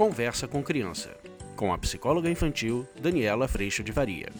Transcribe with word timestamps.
Conversa 0.00 0.48
com 0.48 0.62
Criança, 0.62 1.14
com 1.54 1.74
a 1.74 1.76
psicóloga 1.76 2.30
infantil 2.30 2.88
Daniela 2.98 3.46
Freixo 3.46 3.84
de 3.84 3.92
Varia. 3.92 4.30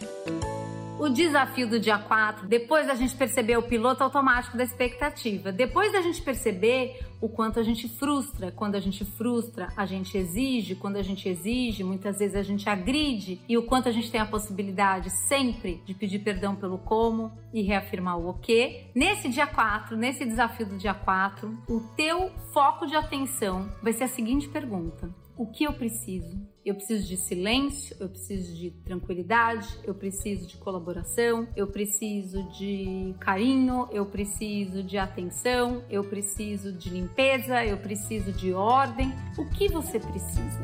O 0.99 1.07
desafio 1.07 1.69
do 1.69 1.79
dia 1.79 1.99
4, 1.99 2.47
depois 2.47 2.87
da 2.87 2.95
gente 2.95 3.15
perceber 3.15 3.57
o 3.57 3.61
piloto 3.61 4.03
automático 4.03 4.57
da 4.57 4.63
expectativa, 4.63 5.51
depois 5.51 5.91
da 5.91 6.01
gente 6.01 6.19
perceber 6.19 6.99
o 7.21 7.29
quanto 7.29 7.59
a 7.59 7.63
gente 7.63 7.87
frustra. 7.87 8.51
Quando 8.51 8.73
a 8.73 8.79
gente 8.79 9.05
frustra, 9.05 9.67
a 9.77 9.85
gente 9.85 10.17
exige. 10.17 10.73
Quando 10.73 10.95
a 10.95 11.03
gente 11.03 11.29
exige, 11.29 11.83
muitas 11.83 12.17
vezes 12.17 12.35
a 12.35 12.41
gente 12.41 12.67
agride. 12.67 13.39
E 13.47 13.55
o 13.55 13.63
quanto 13.63 13.87
a 13.87 13.91
gente 13.91 14.11
tem 14.11 14.19
a 14.19 14.25
possibilidade 14.25 15.11
sempre 15.27 15.79
de 15.85 15.93
pedir 15.93 16.19
perdão 16.19 16.55
pelo 16.55 16.79
como 16.79 17.31
e 17.53 17.61
reafirmar 17.61 18.17
o 18.17 18.29
o 18.29 18.33
que. 18.33 18.87
Nesse 18.95 19.29
dia 19.29 19.45
4, 19.45 19.95
nesse 19.95 20.25
desafio 20.25 20.65
do 20.65 20.77
dia 20.77 20.95
4, 20.95 21.55
o 21.69 21.79
teu 21.95 22.31
foco 22.51 22.87
de 22.87 22.95
atenção 22.95 23.71
vai 23.83 23.93
ser 23.93 24.05
a 24.05 24.07
seguinte 24.07 24.47
pergunta: 24.49 25.09
O 25.41 25.47
que 25.47 25.63
eu 25.63 25.73
preciso? 25.73 26.39
Eu 26.63 26.75
preciso 26.75 27.07
de 27.07 27.17
silêncio, 27.17 27.97
eu 27.99 28.07
preciso 28.07 28.55
de 28.55 28.69
tranquilidade, 28.69 29.67
eu 29.83 29.95
preciso 29.95 30.47
de 30.47 30.55
colaboração, 30.55 31.47
eu 31.55 31.65
preciso 31.65 32.43
de 32.51 33.15
carinho, 33.19 33.87
eu 33.91 34.05
preciso 34.05 34.83
de 34.83 34.99
atenção, 34.99 35.83
eu 35.89 36.03
preciso 36.03 36.71
de 36.71 36.91
limpeza, 36.91 37.65
eu 37.65 37.77
preciso 37.77 38.31
de 38.31 38.53
ordem. 38.53 39.11
O 39.35 39.49
que 39.49 39.67
você 39.67 39.99
precisa? 39.99 40.63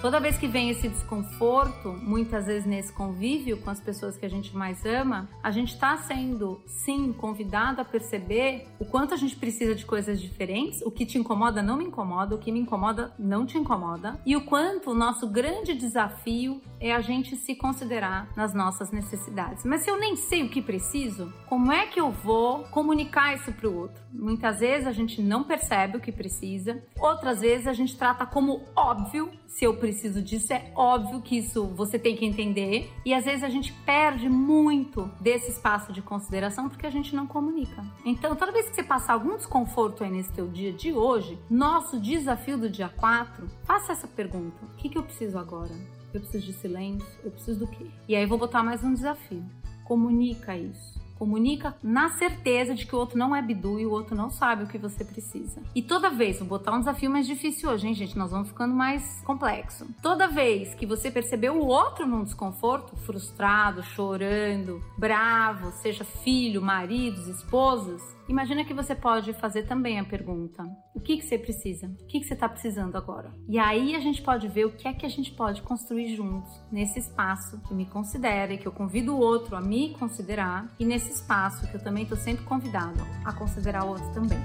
Toda 0.00 0.18
vez 0.18 0.38
que 0.38 0.48
vem 0.48 0.70
esse 0.70 0.88
desconforto, 0.88 1.92
muitas 1.92 2.46
vezes 2.46 2.66
nesse 2.66 2.90
convívio 2.90 3.58
com 3.58 3.68
as 3.68 3.78
pessoas 3.78 4.16
que 4.16 4.24
a 4.24 4.30
gente 4.30 4.56
mais 4.56 4.82
ama, 4.86 5.28
a 5.42 5.50
gente 5.50 5.74
está 5.74 5.94
sendo, 5.98 6.58
sim, 6.66 7.12
convidado 7.12 7.82
a 7.82 7.84
perceber 7.84 8.66
o 8.78 8.84
quanto 8.86 9.12
a 9.12 9.16
gente 9.18 9.36
precisa 9.36 9.74
de 9.74 9.84
coisas 9.84 10.18
diferentes, 10.18 10.80
o 10.80 10.90
que 10.90 11.04
te 11.04 11.18
incomoda 11.18 11.62
não 11.62 11.76
me 11.76 11.84
incomoda, 11.84 12.34
o 12.34 12.38
que 12.38 12.50
me 12.50 12.60
incomoda 12.60 13.12
não 13.18 13.44
te 13.44 13.58
incomoda, 13.58 14.18
e 14.24 14.34
o 14.34 14.40
quanto 14.40 14.92
o 14.92 14.94
nosso 14.94 15.28
grande 15.28 15.74
desafio 15.74 16.62
é 16.80 16.92
a 16.92 17.00
gente 17.00 17.36
se 17.36 17.54
considerar 17.54 18.28
nas 18.34 18.54
nossas 18.54 18.90
necessidades. 18.90 19.64
Mas 19.64 19.82
se 19.82 19.90
eu 19.90 19.98
nem 19.98 20.16
sei 20.16 20.42
o 20.42 20.48
que 20.48 20.62
preciso, 20.62 21.32
como 21.46 21.70
é 21.70 21.86
que 21.86 22.00
eu 22.00 22.10
vou 22.10 22.64
comunicar 22.64 23.34
isso 23.34 23.52
para 23.52 23.68
o 23.68 23.76
outro? 23.76 24.02
Muitas 24.12 24.60
vezes 24.60 24.86
a 24.86 24.92
gente 24.92 25.20
não 25.20 25.44
percebe 25.44 25.98
o 25.98 26.00
que 26.00 26.10
precisa, 26.10 26.82
outras 26.98 27.40
vezes 27.40 27.66
a 27.66 27.72
gente 27.72 27.96
trata 27.96 28.24
como 28.24 28.62
óbvio 28.74 29.30
se 29.46 29.64
eu 29.64 29.76
preciso 29.76 30.22
disso, 30.22 30.52
é 30.52 30.72
óbvio 30.76 31.20
que 31.20 31.36
isso 31.36 31.66
você 31.74 31.98
tem 31.98 32.16
que 32.16 32.24
entender. 32.24 32.90
E 33.04 33.12
às 33.12 33.24
vezes 33.24 33.42
a 33.42 33.48
gente 33.48 33.72
perde 33.84 34.28
muito 34.28 35.10
desse 35.20 35.50
espaço 35.50 35.92
de 35.92 36.00
consideração 36.00 36.68
porque 36.68 36.86
a 36.86 36.90
gente 36.90 37.14
não 37.14 37.26
comunica. 37.26 37.84
Então, 38.04 38.36
toda 38.36 38.52
vez 38.52 38.68
que 38.68 38.76
você 38.76 38.82
passar 38.82 39.14
algum 39.14 39.36
desconforto 39.36 40.04
aí 40.04 40.10
nesse 40.10 40.32
teu 40.32 40.46
dia 40.46 40.72
de 40.72 40.92
hoje, 40.92 41.38
nosso 41.50 42.00
desafio 42.00 42.56
do 42.56 42.70
dia 42.70 42.88
4, 42.88 43.48
faça 43.64 43.92
essa 43.92 44.06
pergunta: 44.06 44.64
o 44.64 44.76
que, 44.76 44.88
que 44.88 44.96
eu 44.96 45.02
preciso 45.02 45.36
agora? 45.36 45.74
Eu 46.12 46.20
preciso 46.20 46.46
de 46.46 46.52
silêncio? 46.52 47.06
Eu 47.24 47.30
preciso 47.30 47.60
do 47.60 47.66
quê? 47.66 47.86
E 48.08 48.16
aí 48.16 48.26
vou 48.26 48.38
botar 48.38 48.62
mais 48.62 48.82
um 48.82 48.92
desafio. 48.92 49.44
Comunica 49.84 50.56
isso. 50.56 51.00
Comunica 51.20 51.76
na 51.82 52.08
certeza 52.16 52.74
de 52.74 52.86
que 52.86 52.96
o 52.96 52.98
outro 52.98 53.18
não 53.18 53.36
é 53.36 53.42
bidu 53.42 53.78
e 53.78 53.84
o 53.84 53.90
outro 53.90 54.16
não 54.16 54.30
sabe 54.30 54.64
o 54.64 54.66
que 54.66 54.78
você 54.78 55.04
precisa. 55.04 55.60
E 55.74 55.82
toda 55.82 56.08
vez, 56.08 56.38
vou 56.38 56.48
botar 56.48 56.72
um 56.72 56.78
desafio 56.78 57.10
mais 57.10 57.26
difícil 57.26 57.68
hoje, 57.68 57.86
hein, 57.86 57.94
gente? 57.94 58.16
Nós 58.16 58.30
vamos 58.30 58.48
ficando 58.48 58.74
mais 58.74 59.20
complexo. 59.20 59.86
Toda 60.02 60.26
vez 60.26 60.74
que 60.74 60.86
você 60.86 61.10
percebeu 61.10 61.56
o 61.56 61.66
outro 61.66 62.06
num 62.06 62.24
desconforto, 62.24 62.96
frustrado, 62.96 63.82
chorando, 63.82 64.82
bravo, 64.96 65.70
seja 65.72 66.04
filho, 66.04 66.62
maridos, 66.62 67.28
esposas, 67.28 68.00
Imagina 68.30 68.64
que 68.64 68.72
você 68.72 68.94
pode 68.94 69.32
fazer 69.32 69.64
também 69.64 69.98
a 69.98 70.04
pergunta: 70.04 70.62
o 70.94 71.00
que, 71.00 71.16
que 71.16 71.24
você 71.24 71.36
precisa? 71.36 71.88
O 71.88 72.06
que, 72.06 72.20
que 72.20 72.26
você 72.26 72.34
está 72.34 72.48
precisando 72.48 72.94
agora? 72.94 73.34
E 73.48 73.58
aí 73.58 73.96
a 73.96 73.98
gente 73.98 74.22
pode 74.22 74.46
ver 74.46 74.66
o 74.66 74.70
que 74.70 74.86
é 74.86 74.92
que 74.92 75.04
a 75.04 75.08
gente 75.08 75.32
pode 75.32 75.62
construir 75.62 76.14
juntos 76.14 76.48
nesse 76.70 77.00
espaço 77.00 77.60
que 77.66 77.74
me 77.74 77.86
considera 77.86 78.54
e 78.54 78.58
que 78.58 78.68
eu 78.68 78.70
convido 78.70 79.16
o 79.16 79.18
outro 79.18 79.56
a 79.56 79.60
me 79.60 79.94
considerar, 79.94 80.72
e 80.78 80.84
nesse 80.84 81.10
espaço 81.10 81.68
que 81.68 81.74
eu 81.74 81.82
também 81.82 82.04
estou 82.04 82.16
sempre 82.16 82.44
convidado 82.44 83.04
a 83.24 83.32
considerar 83.32 83.84
o 83.84 83.88
outro 83.88 84.14
também. 84.14 84.38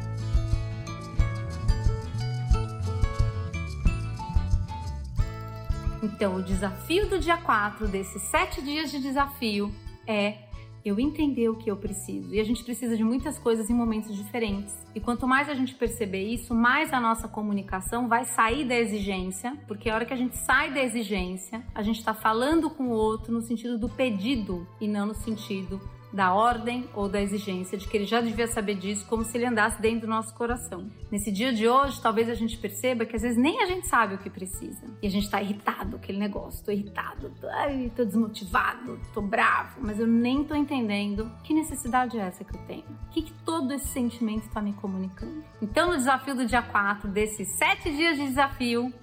Então, 6.02 6.38
o 6.38 6.44
desafio 6.44 7.08
do 7.08 7.20
dia 7.20 7.38
4, 7.38 7.88
desses 7.88 8.24
sete 8.24 8.64
dias 8.64 8.90
de 8.90 9.00
desafio, 9.00 9.72
é 10.08 10.45
eu 10.86 11.00
entender 11.00 11.50
o 11.50 11.56
que 11.56 11.70
eu 11.70 11.76
preciso. 11.76 12.34
E 12.34 12.40
a 12.40 12.44
gente 12.44 12.64
precisa 12.64 12.96
de 12.96 13.04
muitas 13.04 13.40
coisas 13.40 13.72
em 13.72 13.74
momentos 13.74 14.16
diferentes. 14.16 14.72
E 14.94 15.00
quanto 15.00 15.28
mais 15.28 15.50
a 15.50 15.56
gente 15.56 15.74
perceber 15.74 16.24
isso, 16.24 16.54
mais 16.54 16.94
a 16.94 17.00
nossa 17.00 17.28
comunicação 17.28 18.08
vai 18.08 18.24
sair 18.24 18.64
da 18.66 18.76
exigência, 18.76 19.58
porque 19.68 19.90
a 19.90 19.96
hora 19.96 20.06
que 20.06 20.14
a 20.14 20.18
gente 20.18 20.38
sai 20.38 20.72
da 20.72 20.84
exigência, 20.84 21.64
a 21.74 21.82
gente 21.82 21.98
está 21.98 22.14
falando 22.14 22.70
com 22.70 22.90
o 22.90 22.92
outro 22.92 23.34
no 23.34 23.42
sentido 23.42 23.80
do 23.80 23.90
pedido 23.90 24.68
e 24.80 24.88
não 24.88 25.08
no 25.08 25.16
sentido 25.16 25.82
da 26.16 26.34
ordem 26.34 26.88
ou 26.94 27.10
da 27.10 27.22
exigência, 27.22 27.78
de 27.78 27.88
que 27.88 27.98
ele 27.98 28.06
já 28.06 28.22
devia 28.22 28.48
saber 28.48 28.76
disso, 28.76 29.06
como 29.06 29.24
se 29.24 29.38
ele 29.38 29.46
andasse 29.46 29.82
dentro 29.82 30.02
do 30.02 30.08
nosso 30.08 30.34
coração. 30.34 30.90
Nesse 31.12 31.32
dia 31.32 31.54
de 31.54 31.68
hoje, 31.68 32.02
talvez 32.02 32.30
a 32.30 32.34
gente 32.34 32.58
perceba 32.58 33.06
que 33.06 33.16
às 33.16 33.22
vezes 33.22 33.38
nem 33.38 33.62
a 33.62 33.66
gente 33.66 33.86
sabe 33.88 34.16
o 34.16 34.18
que 34.18 34.30
precisa. 34.30 34.86
E 35.02 35.08
a 35.08 35.10
gente 35.10 35.30
tá 35.30 35.42
irritado 35.42 35.92
com 35.92 35.98
aquele 35.98 36.18
negócio. 36.18 36.64
Tô 36.64 36.72
irritado, 36.72 37.32
tô, 37.42 37.48
ai, 37.48 37.92
tô 37.96 38.06
desmotivado, 38.06 39.00
tô 39.14 39.22
bravo, 39.22 39.80
mas 39.82 40.00
eu 40.00 40.08
nem 40.08 40.44
tô 40.44 40.56
entendendo 40.56 41.30
que 41.44 41.54
necessidade 41.54 42.18
é 42.18 42.22
essa 42.22 42.44
que 42.44 42.56
eu 42.56 42.62
tenho. 42.62 42.86
O 43.08 43.10
que, 43.12 43.22
que 43.22 43.34
todo 43.44 43.74
esse 43.74 43.88
sentimento 43.88 44.44
está 44.44 44.62
me 44.62 44.74
comunicando? 44.74 45.44
Então, 45.62 45.90
no 45.90 45.98
desafio 45.98 46.36
do 46.36 46.46
dia 46.46 46.62
4, 46.62 47.10
desses 47.10 47.48
sete 47.58 47.92
dias 47.92 48.16
de 48.16 48.28
desafio, 48.28 48.94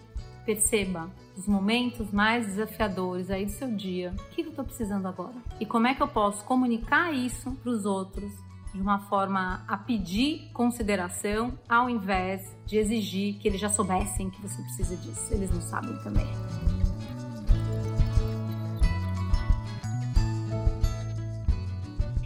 perceba 0.45 1.11
os 1.37 1.47
momentos 1.47 2.11
mais 2.11 2.47
desafiadores 2.47 3.31
aí 3.31 3.47
do 3.47 3.53
seu 3.53 3.71
dia. 3.75 4.15
O 4.19 4.35
que 4.35 4.43
eu 4.43 4.51
estou 4.51 4.65
precisando 4.65 5.07
agora? 5.07 5.35
E 5.61 5.67
como 5.67 5.87
é 5.87 5.95
que 5.95 6.03
eu 6.03 6.09
posso 6.09 6.45
comunicar 6.45 7.13
isso 7.13 7.51
para 7.63 7.71
os 7.71 7.85
outros 7.85 8.33
de 8.75 8.81
uma 8.81 9.01
forma 9.01 9.65
a 9.69 9.77
pedir 9.77 10.51
consideração 10.53 11.59
ao 11.69 11.91
invés 11.91 12.57
de 12.65 12.79
exigir 12.79 13.39
que 13.39 13.47
eles 13.47 13.61
já 13.61 13.69
soubessem 13.69 14.31
que 14.31 14.41
você 14.41 14.61
precisa 14.63 14.97
disso. 14.97 15.33
Eles 15.33 15.51
não 15.51 15.61
sabem 15.61 15.95
também. 16.03 16.27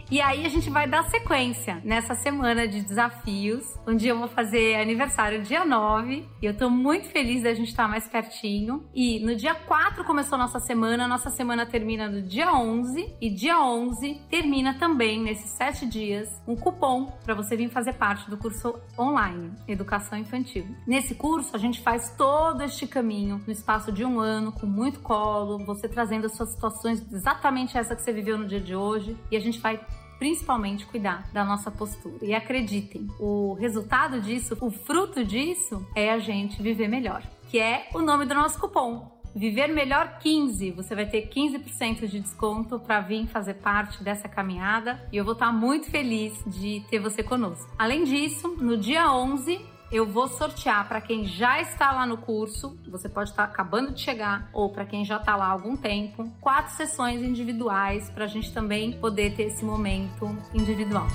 E 0.09 0.21
aí 0.21 0.45
a 0.45 0.49
gente 0.49 0.69
vai 0.69 0.87
dar 0.87 1.03
sequência 1.09 1.81
nessa 1.83 2.15
semana 2.15 2.65
de 2.65 2.81
desafios, 2.81 3.77
onde 3.85 4.07
eu 4.07 4.17
vou 4.17 4.29
fazer 4.29 4.75
aniversário 4.75 5.43
dia 5.43 5.65
9 5.65 6.25
e 6.41 6.45
eu 6.45 6.55
tô 6.55 6.69
muito 6.69 7.09
feliz 7.09 7.43
da 7.43 7.53
gente 7.53 7.67
estar 7.67 7.89
mais 7.89 8.07
pertinho. 8.07 8.87
E 8.95 9.19
no 9.19 9.35
dia 9.35 9.53
4 9.53 10.05
começou 10.05 10.37
nossa 10.37 10.61
semana, 10.61 11.09
nossa 11.09 11.29
semana 11.29 11.65
termina 11.65 12.07
no 12.07 12.21
dia 12.21 12.53
11 12.53 13.15
e 13.19 13.29
dia 13.29 13.59
11 13.59 14.21
termina 14.29 14.75
também 14.75 15.21
nesses 15.21 15.51
7 15.51 15.85
dias 15.85 16.41
um 16.47 16.55
cupom 16.55 17.11
para 17.25 17.35
você 17.35 17.57
vir 17.57 17.69
fazer 17.69 17.91
parte 17.93 18.29
do 18.29 18.37
curso 18.37 18.79
online 18.97 19.51
Educação 19.67 20.17
Infantil. 20.17 20.65
Nesse 20.87 21.15
curso 21.15 21.53
a 21.53 21.59
gente 21.59 21.81
faz 21.81 22.15
todo 22.17 22.63
este 22.63 22.87
caminho 22.87 23.41
no 23.45 23.51
espaço 23.51 23.91
de 23.91 24.05
um 24.05 24.21
ano 24.21 24.53
com 24.53 24.65
muito 24.65 25.01
colo, 25.01 25.59
você 25.65 25.89
trazendo 25.89 26.27
as 26.27 26.37
suas 26.37 26.51
situações 26.51 27.05
exatamente 27.11 27.77
essa 27.77 27.93
que 27.93 28.01
você 28.01 28.13
viveu 28.13 28.37
no 28.37 28.47
dia 28.47 28.61
de 28.61 28.73
hoje 28.73 29.17
e 29.29 29.35
a 29.35 29.39
gente 29.41 29.59
vai 29.59 29.77
principalmente 30.17 30.85
cuidar 30.85 31.29
da 31.31 31.43
nossa 31.43 31.71
postura. 31.71 32.17
E 32.21 32.33
acreditem, 32.33 33.07
o 33.19 33.53
resultado 33.53 34.21
disso, 34.21 34.57
o 34.61 34.71
fruto 34.71 35.23
disso 35.23 35.85
é 35.95 36.11
a 36.11 36.19
gente 36.19 36.61
viver 36.61 36.87
melhor, 36.87 37.23
que 37.49 37.59
é 37.59 37.89
o 37.93 38.01
nome 38.01 38.25
do 38.25 38.33
nosso 38.33 38.59
cupom. 38.59 39.17
Viver 39.35 39.67
Melhor 39.67 40.17
15, 40.17 40.71
você 40.71 40.95
vai 40.95 41.05
ter 41.05 41.29
15% 41.29 42.07
de 42.07 42.19
desconto 42.19 42.79
para 42.79 43.01
vir 43.01 43.27
fazer 43.27 43.53
parte 43.55 44.03
dessa 44.03 44.27
caminhada 44.27 45.07
e 45.11 45.17
eu 45.17 45.23
vou 45.23 45.33
estar 45.33 45.51
muito 45.51 45.91
feliz 45.91 46.33
de 46.47 46.83
ter 46.89 46.97
você 46.97 47.21
conosco. 47.21 47.71
Além 47.77 48.03
disso, 48.03 48.47
no 48.59 48.75
dia 48.75 49.11
11 49.11 49.76
eu 49.91 50.05
vou 50.05 50.27
sortear 50.27 50.87
para 50.87 50.99
quem 50.99 51.25
já 51.25 51.61
está 51.61 51.91
lá 51.91 52.05
no 52.05 52.17
curso, 52.17 52.77
você 52.87 53.07
pode 53.07 53.29
estar 53.29 53.45
acabando 53.45 53.93
de 53.93 54.01
chegar, 54.01 54.49
ou 54.51 54.69
para 54.69 54.85
quem 54.85 55.05
já 55.05 55.17
está 55.17 55.35
lá 55.35 55.45
há 55.45 55.51
algum 55.51 55.77
tempo, 55.77 56.29
quatro 56.41 56.75
sessões 56.75 57.21
individuais 57.21 58.09
para 58.09 58.25
a 58.25 58.27
gente 58.27 58.53
também 58.53 58.91
poder 58.99 59.35
ter 59.35 59.43
esse 59.43 59.63
momento 59.63 60.35
individual. 60.53 61.07